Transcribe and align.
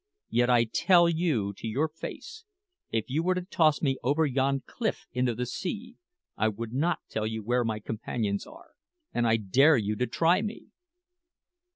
Yet 0.31 0.49
I 0.49 0.63
tell 0.63 1.07
you 1.07 1.53
to 1.57 1.67
your 1.67 1.87
face, 1.87 2.43
if 2.91 3.07
you 3.07 3.21
were 3.21 3.35
to 3.35 3.43
toss 3.43 3.83
me 3.83 3.99
over 4.01 4.25
yonder 4.25 4.63
cliff 4.65 5.05
into 5.13 5.35
the 5.35 5.45
sea, 5.45 5.97
I 6.35 6.47
would 6.47 6.73
not 6.73 7.01
tell 7.07 7.27
you 7.27 7.43
where 7.43 7.63
my 7.63 7.79
companions 7.79 8.47
are; 8.47 8.71
and 9.13 9.27
I 9.27 9.37
dare 9.37 9.77
you 9.77 9.95
to 9.97 10.07
try 10.07 10.41
me!" 10.41 10.69